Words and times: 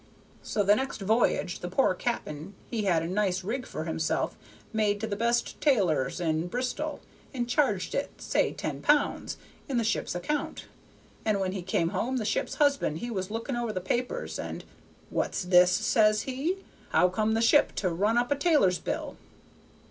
"So 0.41 0.63
the 0.63 0.75
next 0.75 1.03
v'y'ge 1.05 1.59
the 1.59 1.67
poor 1.69 1.93
cap'n 1.93 2.55
he 2.71 2.85
had 2.85 3.03
a 3.03 3.07
nice 3.07 3.43
rig 3.43 3.67
for 3.67 3.83
himself 3.85 4.35
made 4.73 4.99
to 4.99 5.05
the 5.05 5.15
best 5.15 5.61
tailor's 5.61 6.19
in 6.19 6.47
Bristol, 6.47 7.01
and 7.35 7.47
charged 7.47 7.93
it, 7.93 8.09
say 8.19 8.51
ten 8.51 8.81
pounds, 8.81 9.37
in 9.69 9.77
the 9.77 9.83
ship's 9.83 10.15
account; 10.15 10.65
and 11.23 11.39
when 11.39 11.51
he 11.51 11.61
came 11.61 11.89
home 11.89 12.17
the 12.17 12.25
ship's 12.25 12.55
husband 12.55 12.97
he 12.97 13.11
was 13.11 13.29
looking 13.29 13.55
over 13.55 13.71
the 13.71 13.79
papers, 13.79 14.39
and 14.39 14.63
'What's 15.11 15.43
this?' 15.43 15.69
says 15.69 16.23
he, 16.23 16.65
'how 16.89 17.07
come 17.09 17.35
the 17.35 17.39
ship 17.39 17.75
to 17.75 17.89
run 17.91 18.17
up 18.17 18.31
a 18.31 18.35
tailor's 18.35 18.79
bill?' 18.79 19.17